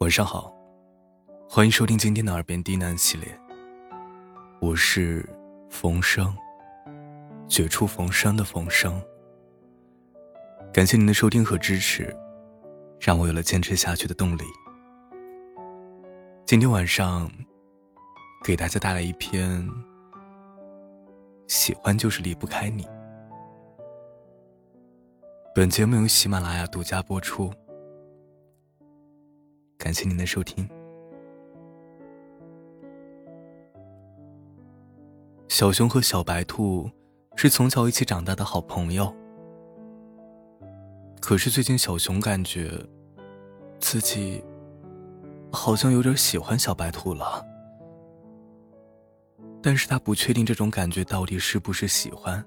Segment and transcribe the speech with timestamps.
[0.00, 0.52] 晚上好，
[1.48, 3.40] 欢迎收听今天的耳边低喃系列。
[4.60, 5.28] 我是
[5.70, 6.34] 冯生，
[7.48, 9.02] 绝处逢生的冯生。
[10.72, 12.14] 感谢您的收听和支持，
[13.00, 14.42] 让我有了坚持下去的动力。
[16.44, 17.30] 今天晚上
[18.44, 19.66] 给大家带来一篇：
[21.46, 22.86] 喜欢就是离不开你。
[25.54, 27.52] 本节目由喜马拉雅独家播出。
[29.78, 30.68] 感谢您的收听。
[35.48, 36.90] 小熊和小白兔
[37.36, 39.14] 是从小一起长大的好朋友，
[41.20, 42.72] 可是最近小熊感觉
[43.78, 44.42] 自己
[45.52, 47.46] 好像有点喜欢小白兔了，
[49.62, 52.44] 但是他不确定这种感觉到底是不是喜欢，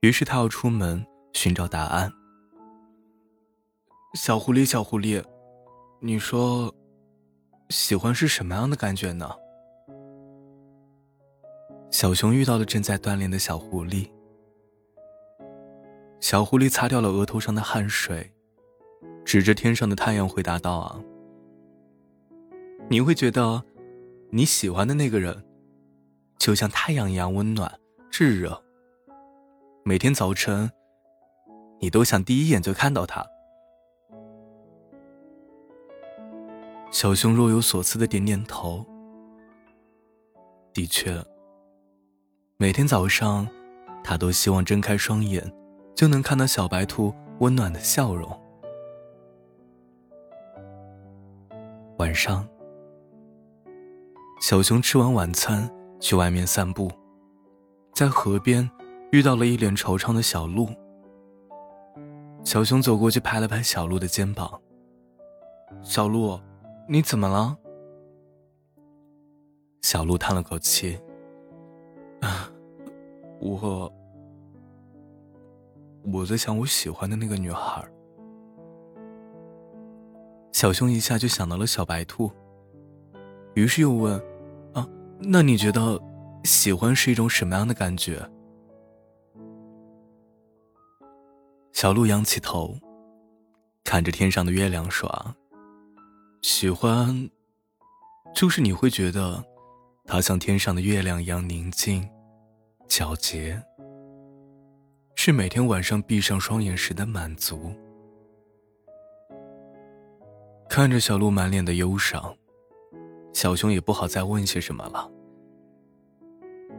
[0.00, 2.10] 于是他要出门寻找答案。
[4.14, 5.22] 小狐狸，小狐狸。
[6.02, 6.74] 你说，
[7.68, 9.30] 喜欢是什么样的感觉呢？
[11.90, 14.08] 小熊遇到了正在锻炼的小狐狸，
[16.18, 18.32] 小狐狸擦掉了额头上的汗水，
[19.26, 20.98] 指着天上的太阳回答道：“啊，
[22.88, 23.62] 你会觉得
[24.30, 25.44] 你喜欢的那个人，
[26.38, 27.78] 就像太阳一样温暖
[28.10, 28.58] 炙热。
[29.84, 30.70] 每天早晨，
[31.78, 33.22] 你都想第一眼就看到他。”
[36.90, 38.84] 小熊若有所思的点点头。
[40.74, 41.22] 的确，
[42.56, 43.46] 每天早上，
[44.02, 45.52] 他都希望睁开双眼，
[45.94, 48.28] 就能看到小白兔温暖的笑容。
[51.98, 52.46] 晚上，
[54.40, 56.90] 小熊吃完晚餐去外面散步，
[57.94, 58.68] 在河边
[59.12, 60.68] 遇到了一脸惆怅的小鹿。
[62.42, 64.60] 小熊走过去拍了拍小鹿的肩膀
[65.84, 66.40] ：“小鹿。”
[66.92, 67.56] 你怎么了？
[69.80, 70.98] 小鹿叹了口气，
[72.20, 72.50] 啊，
[73.38, 73.92] 我
[76.12, 77.88] 我在想我喜欢的那个女孩。
[80.50, 82.28] 小熊一下就想到了小白兔，
[83.54, 84.20] 于是又问
[84.74, 84.84] ：“啊，
[85.20, 85.96] 那你觉得
[86.42, 88.20] 喜欢是一种什么样的感觉？”
[91.70, 92.76] 小鹿仰起头，
[93.84, 95.08] 看着天上的月亮说。
[96.42, 97.30] 喜欢，
[98.34, 99.44] 就是你会觉得，
[100.06, 102.08] 它像天上的月亮一样宁静、
[102.88, 103.62] 皎洁，
[105.14, 107.74] 是每天晚上闭上双眼时的满足。
[110.68, 112.34] 看着小鹿满脸的忧伤，
[113.34, 115.10] 小熊也不好再问些什么了。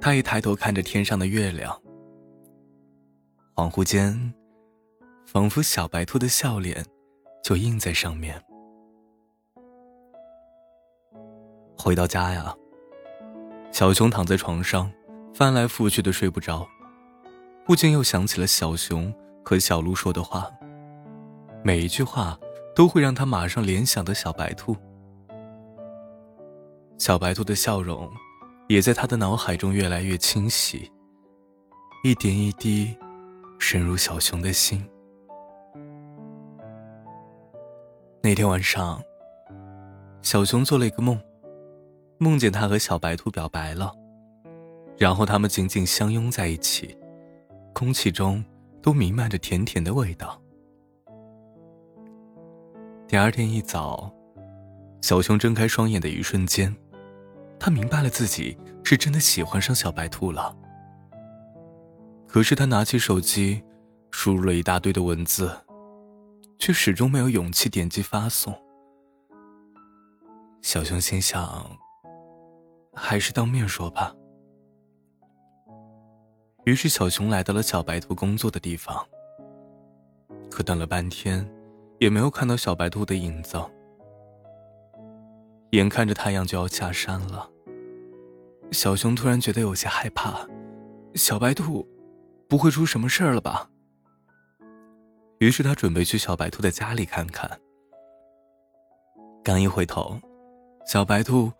[0.00, 1.78] 他一抬头看着天上的月亮，
[3.54, 4.32] 恍惚间，
[5.26, 6.84] 仿佛小白兔的笑脸
[7.44, 8.42] 就印在上面。
[11.82, 12.54] 回到家呀，
[13.72, 14.88] 小熊躺在床上，
[15.34, 16.64] 翻来覆去的睡不着，
[17.66, 19.12] 不禁又想起了小熊
[19.44, 20.48] 和小鹿说的话，
[21.64, 22.38] 每一句话
[22.72, 24.76] 都会让他马上联想的小白兔。
[26.98, 28.08] 小白兔的笑容，
[28.68, 30.88] 也在他的脑海中越来越清晰，
[32.04, 32.96] 一点一滴，
[33.58, 34.88] 深入小熊的心。
[38.22, 39.02] 那天晚上，
[40.22, 41.20] 小熊做了一个梦。
[42.22, 43.92] 梦见他和小白兔表白了，
[44.96, 46.96] 然后他们紧紧相拥在一起，
[47.74, 48.44] 空气中
[48.80, 50.40] 都弥漫着甜甜的味道。
[53.08, 54.08] 第二天一早，
[55.00, 56.72] 小熊睁开双眼的一瞬间，
[57.58, 60.56] 他明白了自己是真的喜欢上小白兔了。
[62.28, 63.60] 可是他拿起手机，
[64.12, 65.50] 输入了一大堆的文字，
[66.56, 68.56] 却始终没有勇气点击发送。
[70.62, 71.81] 小熊心想。
[72.94, 74.14] 还是当面说吧。
[76.64, 79.04] 于是，小熊来到了小白兔工作的地方。
[80.50, 81.48] 可等了半天，
[81.98, 83.58] 也没有看到小白兔的影子。
[85.70, 87.50] 眼看着太阳就要下山了，
[88.70, 90.46] 小熊突然觉得有些害怕。
[91.14, 91.88] 小白兔，
[92.48, 93.68] 不会出什么事儿了吧？
[95.38, 97.50] 于是他准备去小白兔的家里看看。
[99.42, 100.16] 刚一回头，
[100.86, 101.50] 小白兔。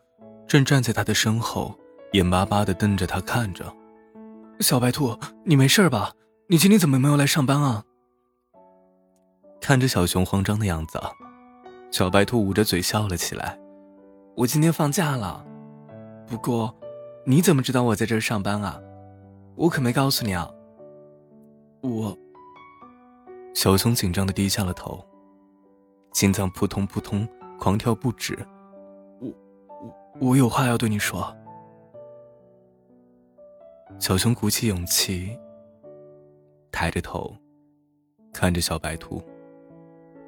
[0.47, 1.79] 正站在他的身后，
[2.13, 3.73] 眼巴巴的瞪着他看着。
[4.61, 6.13] 小白兔，你没事吧？
[6.49, 7.85] 你今天怎么没有来上班啊？
[9.61, 11.01] 看着小熊慌张的样子，
[11.91, 13.59] 小白兔捂着嘴笑了起来。
[14.37, 15.45] 我今天放假了，
[16.27, 16.75] 不过，
[17.25, 18.81] 你怎么知道我在这儿上班啊？
[19.55, 20.51] 我可没告诉你啊。
[21.83, 22.17] 我。
[23.55, 25.05] 小熊紧张的低下了头。
[26.13, 27.27] 心脏扑通扑通
[27.59, 28.39] 狂跳不止。
[30.21, 31.35] 我有话要对你说。
[33.99, 35.39] 小熊鼓起勇气，
[36.71, 37.35] 抬着头，
[38.33, 39.23] 看着小白兔，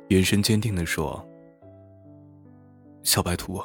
[0.09, 1.25] 眼神坚定的说
[3.03, 3.61] ：“小白兔，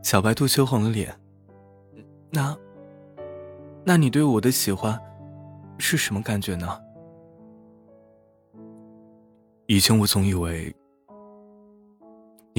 [0.03, 1.13] 小白兔羞红了脸。
[2.31, 2.57] 那，
[3.85, 5.01] 那你对我的喜欢，
[5.79, 6.81] 是什么感觉呢？
[9.67, 10.75] 以前我总以为，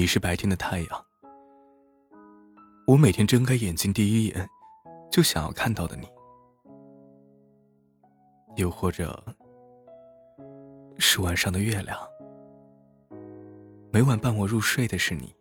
[0.04, 1.06] 你是白天的太阳。
[2.86, 4.50] 我每天睁开眼睛第一眼，
[5.10, 6.06] 就想要看到的你，
[8.58, 9.18] 又或者
[10.98, 11.98] 是晚上的月亮，
[13.94, 15.34] 每晚伴我入睡的是你。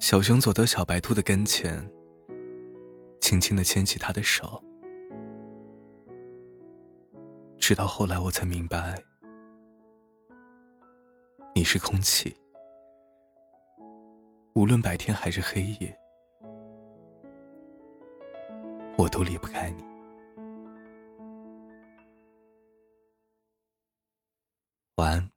[0.00, 1.86] 小熊走到小白兔的跟前，
[3.20, 4.58] 轻轻的牵起他的手，
[7.58, 8.98] 直到后来我才明白，
[11.64, 12.36] 你是空气。
[14.52, 15.98] 无论白天还是黑夜，
[18.98, 19.82] 我都离不开你。
[24.96, 25.33] 晚安。